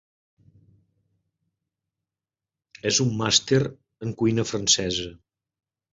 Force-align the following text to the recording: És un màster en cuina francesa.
És 2.93 2.99
un 3.07 3.13
màster 3.23 3.61
en 4.07 4.19
cuina 4.23 4.51
francesa. 4.53 5.11